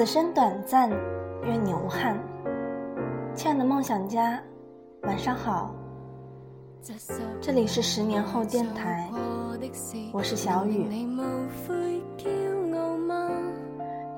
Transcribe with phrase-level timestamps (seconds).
[0.00, 0.88] 此生短暂，
[1.44, 2.18] 愿你无憾。
[3.34, 4.40] 亲爱的梦想家，
[5.02, 5.74] 晚上好。
[7.38, 9.10] 这里是十年后电台，
[10.10, 10.86] 我是小雨。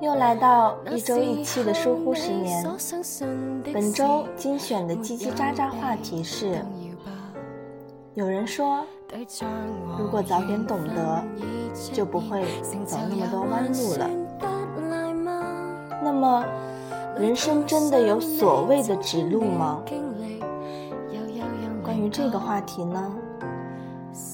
[0.01, 2.64] 又来到一周一期的疏忽十年。
[3.75, 6.64] 本周精选的叽叽喳喳话题是：
[8.14, 8.84] 有人说，
[9.98, 11.25] 如果早点懂得，
[11.92, 12.45] 就不会
[12.87, 14.09] 走那么多弯路了。
[16.23, 16.45] 那么，
[17.19, 19.83] 人生真的有所谓的指路吗？
[21.83, 23.12] 关于这个话题呢，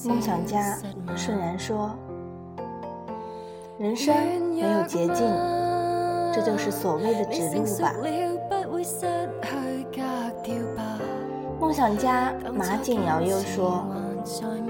[0.05, 0.77] 梦想家
[1.15, 1.89] 顺然说
[3.79, 4.15] ：“人生
[4.53, 5.25] 没有捷径，
[6.31, 7.95] 这就是所谓的指路吧。”
[11.59, 13.83] 梦想家马景瑶又说：“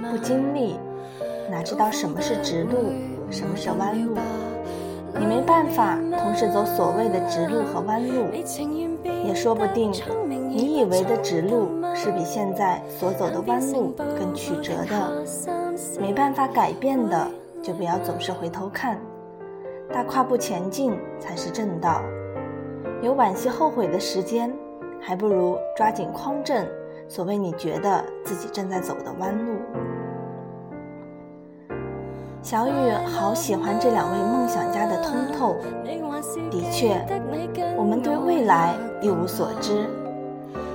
[0.09, 0.79] 不经历，
[1.51, 2.93] 哪知道什么是直路，
[3.29, 4.15] 什么是弯路？
[5.17, 8.25] 你没办法同时走所谓的直路和弯路，
[9.25, 9.91] 也说不定，
[10.49, 15.23] 你以为的直路是比现在所走的弯路更曲折的。
[15.99, 17.27] 没办法改变的，
[17.61, 18.99] 就不要总是回头看，
[19.93, 22.01] 大跨步前进才是正道。
[23.01, 24.53] 有惋惜后悔的时间，
[24.99, 26.65] 还不如抓紧匡正。”
[27.09, 29.53] 所谓你觉得自己正在走的弯路，
[32.41, 32.71] 小雨
[33.05, 35.57] 好喜欢这两位梦想家的通透。
[36.49, 37.05] 的确，
[37.77, 39.85] 我们对未来一无所知，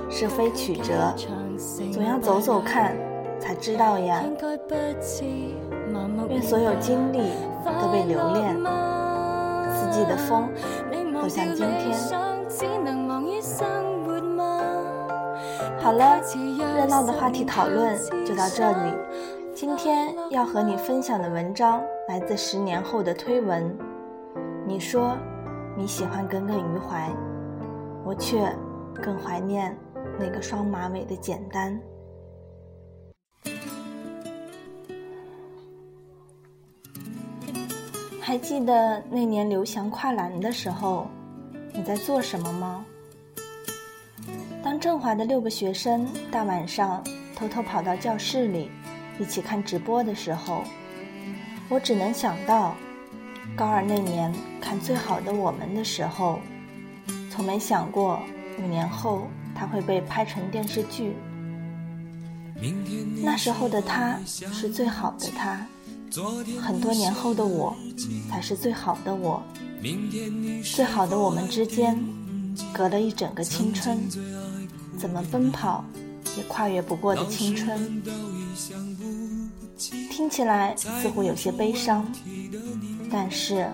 [0.09, 1.13] 是非曲折，
[1.91, 2.95] 总要走走看
[3.39, 4.23] 才知道呀。
[6.29, 7.31] 愿所有经历
[7.81, 8.55] 都被留恋，
[9.73, 10.47] 四季的风
[11.13, 11.97] 都像今天。
[15.81, 16.19] 好了，
[16.57, 18.93] 热闹的话题讨论就到这里。
[19.55, 23.73] 今天要和你分享的文章来自十年后的推文。
[24.67, 25.17] 你说
[25.77, 27.09] 你喜欢耿耿于怀，
[28.03, 28.53] 我却
[29.01, 29.73] 更怀念
[30.19, 31.79] 那个双马尾的简单。
[38.19, 41.07] 还记得那年刘翔跨栏的时候，
[41.71, 42.85] 你在做什么吗？
[44.61, 47.01] 当振华的六个学生大晚上
[47.37, 48.69] 偷偷跑到教室里
[49.19, 50.63] 一起看直播的时候，
[51.69, 52.75] 我只能想到
[53.55, 56.39] 高二那年看《最好的我们》的时候，
[57.31, 58.21] 从没想过
[58.59, 61.13] 五年后他会被拍成电视剧。
[63.23, 65.65] 那时候的他是最好的他，
[66.61, 67.75] 很多年后的我
[68.29, 69.41] 才是最好的我。
[70.63, 71.97] 最好的我们之间
[72.73, 73.99] 隔了一整个青春。
[74.97, 75.83] 怎么奔跑
[76.37, 78.01] 也跨越不过的青春，
[80.11, 82.05] 听起来似乎有些悲伤，
[83.11, 83.69] 但是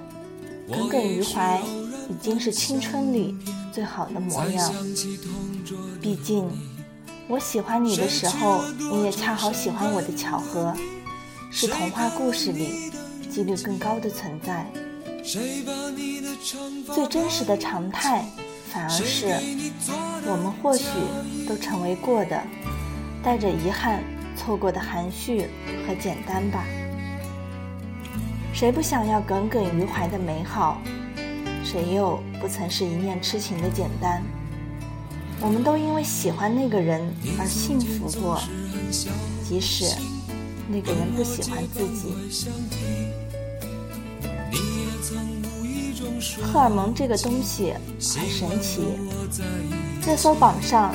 [0.68, 1.62] 耿耿于怀
[2.10, 3.36] 已经是青春里
[3.72, 4.72] 最好的模样。
[6.02, 6.50] 毕竟
[7.28, 10.76] 我喜欢你的时候，你也恰好喜欢我的巧合，
[11.52, 12.92] 是童话故事里
[13.32, 14.72] 几率更高的存在。
[16.94, 18.26] 最真实的常态。
[18.74, 19.28] 反而是，
[20.26, 20.86] 我们或许
[21.48, 22.42] 都成为过的，
[23.22, 24.02] 带着遗憾
[24.36, 25.48] 错过的含蓄
[25.86, 26.64] 和简单吧。
[28.54, 30.82] 谁不想要耿耿于怀的美好？
[31.64, 34.24] 谁又不曾是一念痴情的简单？
[35.42, 37.02] 我们都因为喜欢那个人
[37.40, 38.40] 而幸福过，
[39.44, 39.86] 即使
[40.70, 42.14] 那个人不喜欢自己。
[46.42, 48.82] 荷尔蒙这个东西很神奇，
[50.06, 50.94] 热搜榜上，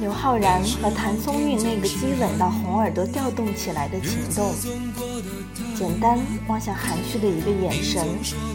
[0.00, 4.54] 刘昊然和谭松韵那个激吻到红耳朵跳动起来的情动，
[5.74, 8.04] 简单望向含蓄的一个眼神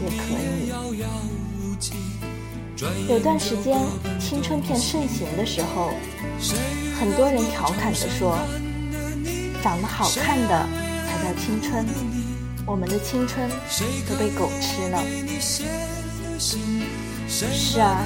[0.02, 0.72] 也可以。
[3.08, 3.80] 有段时间
[4.18, 5.90] 青春片盛行的时候，
[6.98, 8.38] 很多人调侃地说
[9.62, 10.66] ：“长得好看的
[11.06, 11.86] 才叫青春，
[12.66, 13.48] 我们的青春
[14.08, 15.02] 都被狗吃了。”
[17.26, 18.04] 是啊，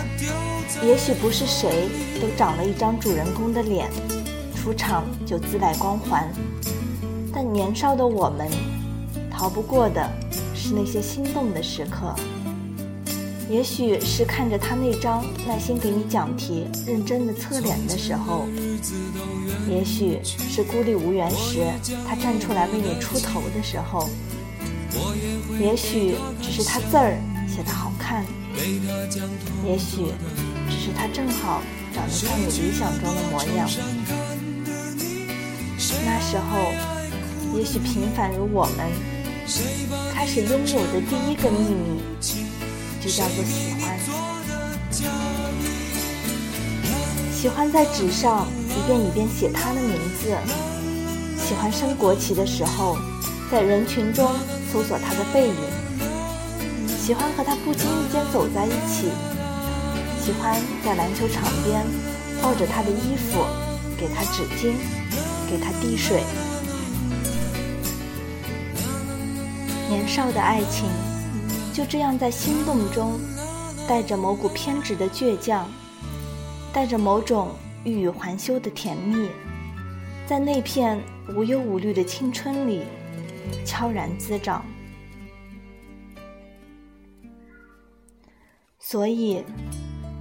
[0.81, 1.89] 也许不是谁
[2.21, 3.91] 都长了一张主人公的脸，
[4.55, 6.33] 出场就自带光环，
[7.35, 8.49] 但年少的我们，
[9.29, 10.09] 逃不过的
[10.55, 12.15] 是那些心动的时刻。
[13.51, 18.47] 也许是看着他那张耐心给你讲题、认真的侧脸的时候，
[19.69, 21.67] 也许是孤立无援时
[22.07, 24.09] 他站出来为你出头的时候，
[25.59, 27.19] 也许只是他字儿
[27.59, 28.25] 写得好看。
[29.67, 30.13] 也许
[30.71, 31.61] 只是他正好
[31.93, 33.69] 长得像你理想中的模样。
[36.07, 36.73] 那时候，
[37.59, 38.87] 也许平凡如我们，
[40.15, 42.01] 开始拥有的第一个秘密，
[43.01, 43.99] 就叫做喜欢。
[47.33, 50.31] 喜欢在纸上一遍一遍写他的名字，
[51.45, 52.97] 喜欢升国旗的时候，
[53.51, 54.31] 在人群中
[54.73, 55.55] 搜索他的背影，
[57.09, 59.09] 喜欢和他不经意间走在一起，
[60.21, 61.83] 喜欢在篮球场边
[62.43, 63.47] 抱着他的衣服，
[63.97, 64.75] 给他纸巾，
[65.49, 66.23] 给他递水。
[69.89, 70.85] 年少的爱情，
[71.73, 73.19] 就这样在心动中，
[73.89, 75.67] 带着某股偏执的倔强，
[76.75, 77.53] 带着某种
[77.85, 79.31] 欲语还休的甜蜜，
[80.27, 81.01] 在那片
[81.35, 82.83] 无忧无虑的青春里，
[83.65, 84.63] 悄然滋长。
[88.91, 89.45] 所以，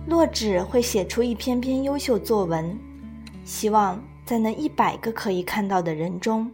[0.07, 2.77] 洛枳会写出一篇篇优秀作文，
[3.45, 6.51] 希望在那一百个可以看到的人中，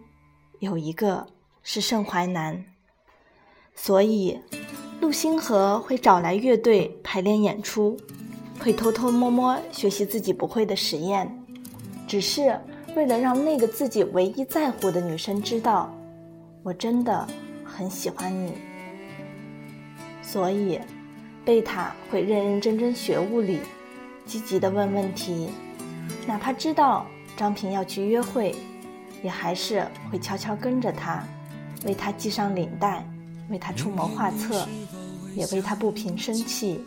[0.60, 1.26] 有一个
[1.64, 2.64] 是盛淮南。
[3.74, 4.40] 所以，
[5.02, 7.98] 陆星河会找来乐队排练演出，
[8.60, 11.28] 会偷偷摸摸学习自己不会的实验，
[12.08, 12.62] 只是
[12.96, 15.92] 为了让那个自己唯一在乎的女生知道，
[16.62, 17.28] 我真的
[17.64, 18.54] 很喜欢你。
[20.22, 20.80] 所以，
[21.46, 23.60] 贝塔会认认真真学物理，
[24.26, 25.50] 积极的问问题，
[26.26, 27.06] 哪怕知道
[27.36, 28.56] 张平要去约会，
[29.24, 31.24] 也还是会悄悄跟着他，
[31.86, 33.06] 为他系上领带。
[33.50, 34.66] 为他出谋划策，
[35.36, 36.80] 也为他不平生气，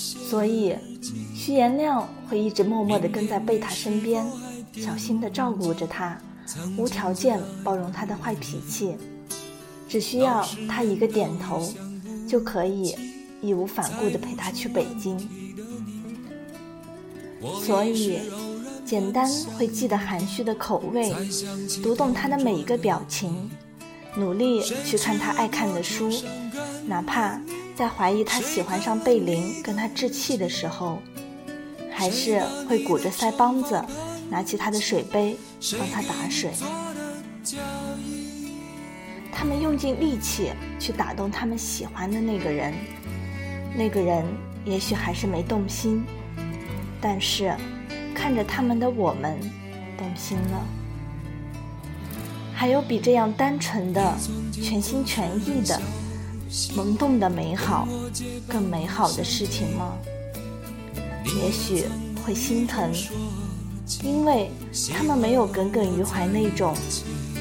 [0.00, 0.76] 所以
[1.34, 4.24] 徐延亮会一直默默地跟在贝塔身边，
[4.72, 6.16] 小心地照顾着他，
[6.78, 8.96] 无条件包容他的坏脾气，
[9.88, 11.60] 只需要他一个点头，
[12.28, 12.94] 就可以
[13.44, 15.28] 义无反顾地陪他去北京。
[17.62, 18.20] 所以，
[18.86, 21.14] 简单会记得含蓄的口味，
[21.82, 23.50] 读懂他的每一个表情。
[24.16, 26.08] 努力去看他爱看的书，
[26.86, 27.40] 哪怕
[27.74, 31.02] 在怀疑他喜欢上贝林跟他置气的时候，
[31.90, 33.84] 还是会鼓着腮帮子，
[34.30, 35.36] 拿起他的水杯
[35.78, 36.52] 帮他打水。
[39.32, 42.72] 他们用尽力气去打动他们喜欢的那个人，
[43.76, 44.24] 那个人
[44.64, 46.04] 也许还是没动心，
[47.00, 47.54] 但是
[48.14, 49.38] 看着他们的我们，
[49.98, 50.66] 动心了。
[52.54, 54.16] 还有比这样单纯的、
[54.52, 55.80] 全心全意的、
[56.76, 57.86] 萌动的美好，
[58.48, 59.92] 更美好的事情吗？
[61.42, 61.84] 也许
[62.24, 62.92] 会心疼，
[64.04, 64.50] 因为
[64.92, 66.74] 他们没有耿耿于怀那种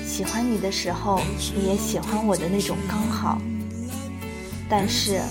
[0.05, 1.21] 喜欢你的时候，
[1.55, 3.39] 你也喜欢我的那种刚好。
[4.75, 5.21] 但是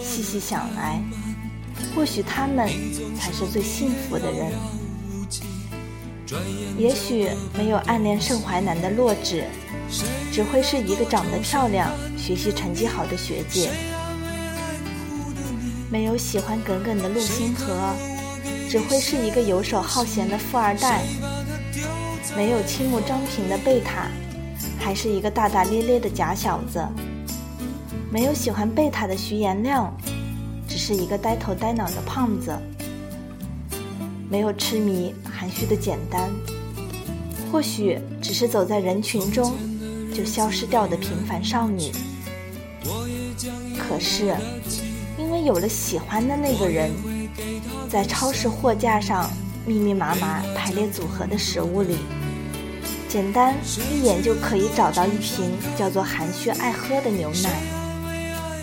[0.00, 1.02] 细细想来，
[1.96, 2.68] 或许他们
[3.18, 4.52] 才是最幸福的人。
[6.78, 9.42] 也许没有暗恋盛淮南的洛枳，
[10.30, 13.68] 只会是一个长得漂亮、学习成绩好的学姐；
[15.90, 17.92] 没有喜欢耿耿的陆星河，
[18.70, 21.00] 只会是一个游手好闲的富二代；
[22.36, 24.06] 没有倾慕张平的贝塔，
[24.78, 26.78] 还是一个大大咧咧的假小子；
[28.14, 29.92] 没有喜欢贝塔的徐延亮，
[30.68, 32.56] 只是一个呆头呆脑的胖子。
[34.30, 36.30] 没有痴迷含蓄的简单，
[37.50, 39.52] 或许只是走在人群中
[40.14, 41.90] 就消失掉的平凡少女。
[43.76, 44.32] 可是，
[45.18, 46.92] 因为有了喜欢的那个人，
[47.90, 49.28] 在超市货架上
[49.66, 51.96] 密密麻麻排列组合的食物里，
[53.08, 53.56] 简单
[53.92, 57.60] 一眼就可以找到一瓶叫做含蓄爱喝的牛奶，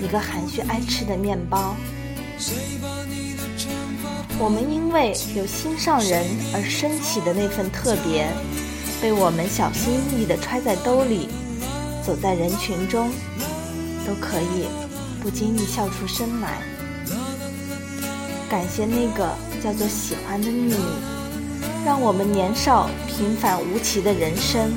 [0.03, 1.75] 一个含蓄爱吃的面包。
[4.39, 8.27] 我们因为有心上人而升起的那份特别，
[8.99, 11.29] 被我们小心翼翼地揣在兜里，
[12.03, 13.11] 走在人群中，
[14.07, 14.65] 都可以
[15.21, 16.57] 不经意笑出声来。
[18.49, 19.29] 感谢那个
[19.63, 20.75] 叫做喜欢的秘密，
[21.85, 24.73] 让我们年少平凡无奇的人生，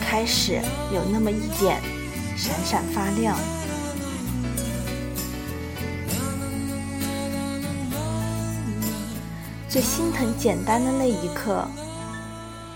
[0.00, 0.60] 开始
[0.92, 1.80] 有那么一点
[2.36, 3.38] 闪闪发亮。
[9.72, 11.66] 最心疼简单的那一刻，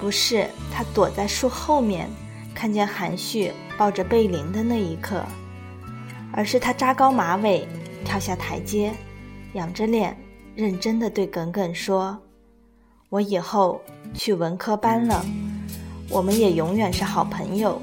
[0.00, 2.08] 不是他躲在树后面
[2.54, 5.22] 看见韩旭抱着贝林的那一刻，
[6.32, 7.68] 而是他扎高马尾
[8.02, 8.94] 跳下台阶，
[9.52, 10.16] 仰着脸
[10.54, 12.16] 认真的对耿耿说
[13.10, 13.78] ：“我以后
[14.14, 15.22] 去文科班了，
[16.08, 17.78] 我们也永远是好朋友。”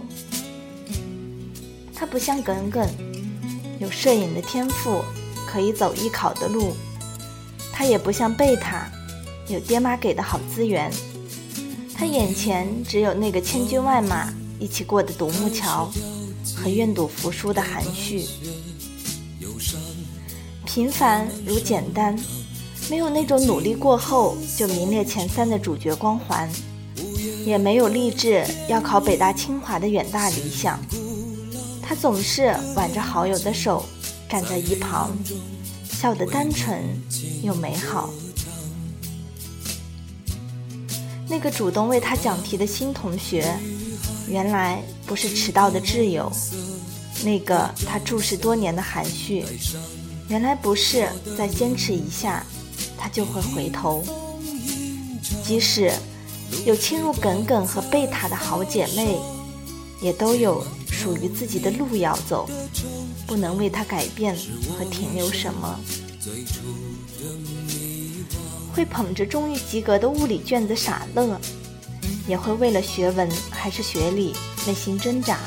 [1.94, 2.90] 他不像耿耿，
[3.78, 5.04] 有摄影的天赋，
[5.46, 6.74] 可以走艺考的路；
[7.72, 8.88] 他也不像贝塔。
[9.48, 10.92] 有爹妈给的好资源，
[11.94, 15.92] 他眼前只有那个千军万马一起过的独木桥
[16.56, 18.26] 和愿赌服输的含蓄。
[20.66, 22.18] 平凡如简单，
[22.90, 26.50] 没有那种努力过后就名列前三的主角光环，
[27.46, 30.80] 也没有立志要考北大清华的远大理想。
[31.82, 33.86] 他总是挽着好友的手，
[34.30, 35.12] 站在一旁，
[35.84, 36.82] 笑得单纯
[37.44, 38.10] 又美好。
[41.28, 43.58] 那个主动为他讲题的新同学，
[44.28, 46.32] 原来不是迟到的挚友；
[47.24, 49.44] 那个他注视多年的含蓄，
[50.30, 52.46] 原来不是再坚持一下，
[52.98, 54.04] 他就会回头。
[55.44, 55.92] 即使
[56.66, 59.18] 有亲如耿耿和贝塔的好姐妹，
[60.02, 60.64] 也都有。
[60.96, 62.48] 属于自己的路要走，
[63.28, 64.38] 不能为他改变
[64.78, 65.78] 和停留什么。
[68.74, 71.40] 会捧着终于及格的物理卷子傻乐，
[72.28, 75.38] 也会为了学文还是学理内心挣扎，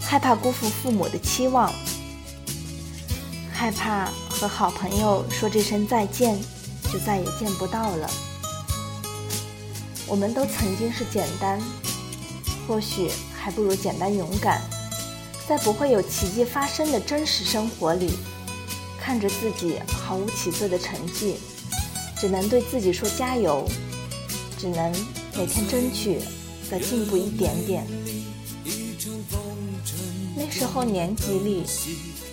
[0.00, 1.72] 害怕辜负父母的期望，
[3.52, 6.38] 害怕和好朋友说这声再见
[6.92, 8.10] 就再也见不到了。
[10.06, 11.60] 我们都曾经是简单，
[12.66, 13.10] 或许。
[13.44, 14.62] 还不如简单勇敢，
[15.46, 18.16] 在不会有奇迹发生的真实生活里，
[18.98, 21.36] 看着自己毫无起色的成绩，
[22.24, 23.68] 只能对自己说加油，
[24.56, 24.90] 只能
[25.36, 26.20] 每天争取
[26.70, 27.86] 再进步一点点。
[30.34, 31.64] 那时候年级里，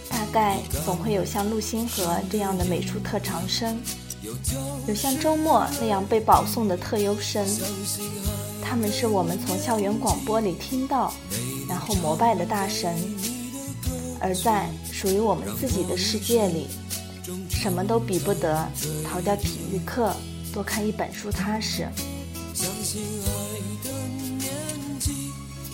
[0.10, 3.78] 大概总会有像陆星河这样的美术特长生，
[4.88, 7.46] 有像周末那样被保送的特优生。
[8.64, 11.14] 他们是我们从校园广播里听到，
[11.68, 12.96] 然后膜拜的大神，
[14.22, 16.68] 而在属于我们自己的世界里，
[17.62, 18.68] 什么都比不得
[19.08, 20.12] 逃掉体育课，
[20.52, 21.88] 多看一本书踏实。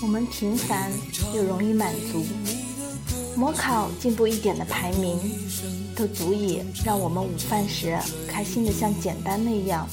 [0.01, 0.91] 我们平凡
[1.33, 2.25] 又容易满足，
[3.37, 5.17] 模考进步一点的排名，
[5.95, 9.87] 都足以让我们午饭时开心的像简单那样。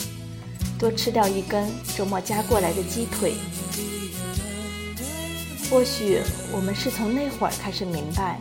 [0.77, 3.35] 多吃掉一根周末夹过来的鸡腿。
[5.71, 6.21] 或许
[6.51, 8.41] 我们是从那会儿开始明白，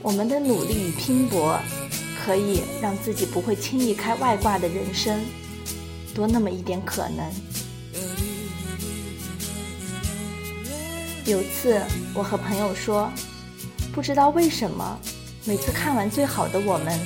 [0.00, 1.58] 我们的努力与拼搏，
[2.24, 5.20] 可以让自己不会轻易开外挂的人生，
[6.14, 7.28] 多那么一点可能。
[11.24, 11.80] 有次
[12.14, 13.10] 我和朋友说，
[13.92, 14.98] 不知道为什么，
[15.44, 16.96] 每次看完《最好的我们》，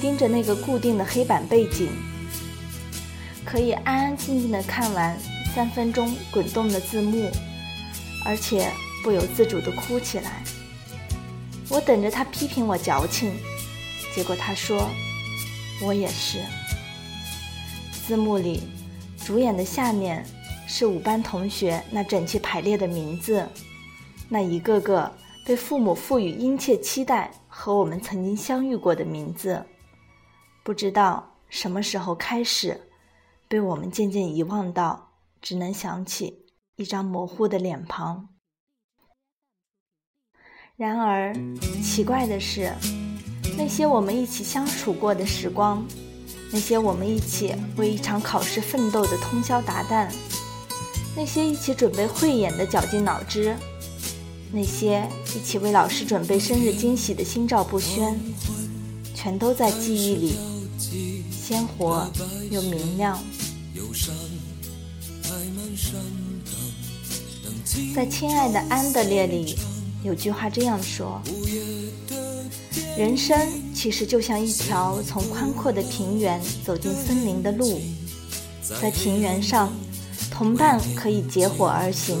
[0.00, 1.88] 盯着那个固定的黑板背景。
[3.44, 5.18] 可以安安静静的看完
[5.54, 7.30] 三分钟滚动的字幕，
[8.24, 8.70] 而且
[9.02, 10.42] 不由自主的哭起来。
[11.68, 13.32] 我等着他批评我矫情，
[14.14, 14.88] 结果他说
[15.82, 16.42] ：“我也是。”
[18.06, 18.62] 字幕里，
[19.24, 20.24] 主演的下面
[20.66, 23.48] 是五班同学那整齐排列的名字，
[24.28, 25.10] 那一个个
[25.46, 29.64] 被父母赋予殷切期待和我们曾经相遇过的名字，
[30.62, 32.88] 不知道什么时候开始。
[33.48, 38.30] 被我们渐渐遗忘到，只能想起一张模糊的脸庞。
[40.74, 41.34] 然而，
[41.82, 42.72] 奇怪的是，
[43.56, 45.84] 那些我们一起相处过的时光，
[46.50, 50.08] 那些我们一起为一场考试奋斗的通宵达旦，
[51.16, 53.56] 那些一起准备汇演的绞尽脑汁，
[54.52, 55.06] 那些
[55.36, 58.18] 一起为老师准备生日惊喜的心照不宣，
[59.14, 60.34] 全都在记忆里
[61.30, 62.10] 鲜活
[62.50, 63.18] 又明亮。
[67.94, 69.56] 在《亲爱的安德烈》里，
[70.02, 71.20] 有句话这样说
[72.96, 73.38] ：“人生
[73.74, 77.80] 其实就像一条从宽阔的平原走进森林的路，
[78.80, 79.72] 在平原上，
[80.30, 82.18] 同伴可以结伙而行，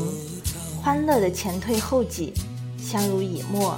[0.82, 2.32] 欢乐的前退后挤，
[2.78, 3.74] 相濡以沫；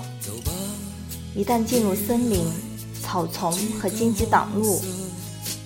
[1.34, 2.44] 一旦进入森林，
[3.02, 4.80] 草丛和荆棘挡路，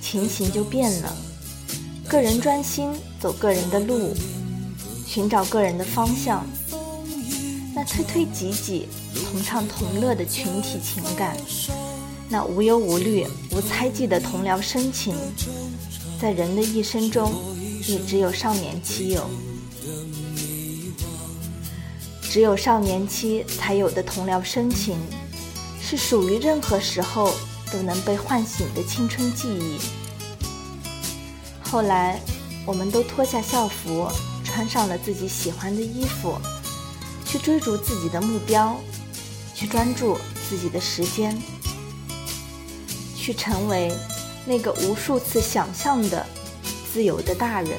[0.01, 1.17] 情形就变了。”
[2.09, 4.15] 个人专心走个人的路，
[5.07, 6.47] 寻找个人的方向。
[7.79, 11.37] 那推推挤挤、同唱同乐的群体情感，
[12.29, 15.15] 那无忧无虑、无猜忌的同僚深情，
[16.21, 17.33] 在人的一生中，
[17.87, 19.31] 也只有少年期有。
[22.21, 24.97] 只有少年期才有的同僚深情，
[25.81, 27.33] 是属于任何时候
[27.73, 29.79] 都能被唤醒的青春记忆。
[31.63, 32.21] 后来，
[32.67, 34.09] 我们都脱下校服，
[34.43, 36.37] 穿上了自己喜欢的衣服，
[37.29, 38.81] 去追逐自己的目标，
[39.55, 40.17] 去专注
[40.49, 41.39] 自己的时间，
[43.15, 43.93] 去成为
[44.47, 46.25] 那个无数次想象的
[46.91, 47.73] 自由的大人，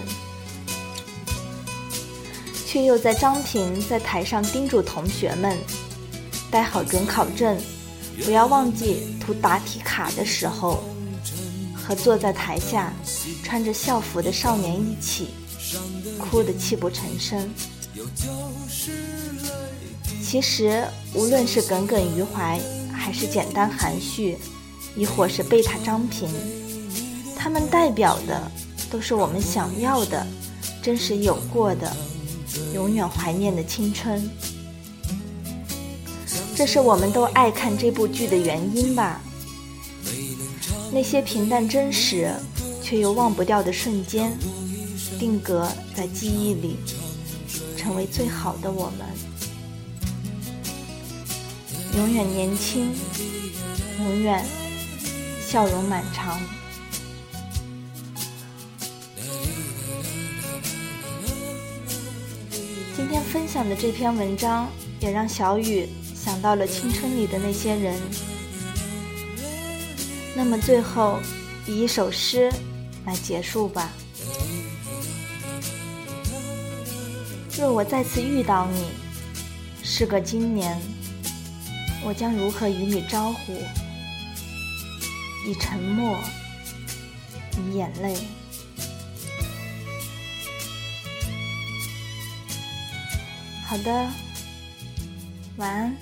[2.68, 5.58] 却又在张平在台上叮嘱同学们
[6.52, 7.60] ：“带好准考证，
[8.24, 10.84] 不要忘记涂答题卡的时候，
[11.74, 12.94] 和坐在台下
[13.44, 15.30] 穿着校服的少年一起，
[16.20, 17.50] 哭得泣不成声。
[20.24, 22.60] 其实，无论是耿耿于怀，
[22.92, 24.38] 还是简单含蓄，
[24.96, 26.30] 亦或是贝塔张平，
[27.36, 28.52] 他们代表的
[28.92, 30.26] 都是我们想要的、
[30.84, 31.92] 真实有过的、
[32.74, 34.30] 永远怀念的青春。
[36.56, 39.22] 这是我们都爱看这部剧的原因吧？
[40.92, 42.32] 那些平淡真实
[42.84, 44.38] 却又忘不掉的瞬间，
[45.18, 46.78] 定格在记忆里，
[47.90, 49.08] 成为最好的我们。
[51.98, 52.94] 永远年轻，
[53.98, 54.46] 永远
[55.42, 56.40] 笑容满场。
[62.96, 64.70] 今天分享的这篇文章，
[65.00, 68.00] 也让小雨想到了青春里的那些人。
[70.36, 71.18] 那么最后，
[71.66, 72.52] 以一首诗
[73.08, 73.90] 来结束吧。
[77.60, 78.86] 若我再次遇到你，
[79.84, 80.80] 是个今年。
[82.06, 83.52] 我将如何与你招呼？
[85.46, 86.18] 以沉默，
[87.58, 88.16] 以眼泪。
[93.66, 94.08] 好的，
[95.58, 95.98] 晚安。